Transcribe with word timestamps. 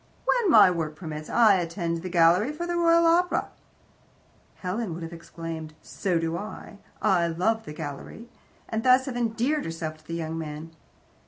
"When 0.25 0.49
my 0.49 0.71
work 0.71 0.95
permits, 0.95 1.29
I 1.29 1.57
attend 1.57 2.01
the 2.01 2.09
gallery 2.09 2.51
for, 2.51 2.65
the 2.65 2.75
Royal 2.75 3.05
Opera." 3.05 3.49
Helen 4.55 4.95
would 4.95 5.03
have 5.03 5.13
exclaimed, 5.13 5.75
"So 5.83 6.17
do 6.17 6.35
I. 6.37 6.79
I 7.03 7.27
love 7.27 7.65
the 7.65 7.73
gallery," 7.73 8.27
and 8.67 8.81
thus 8.83 9.05
have 9.05 9.15
endeared 9.15 9.63
herself 9.65 9.97
to 9.97 10.07
the 10.07 10.15
young 10.15 10.39
man. 10.39 10.71